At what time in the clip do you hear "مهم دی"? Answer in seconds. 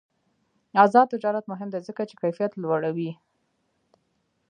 1.51-1.79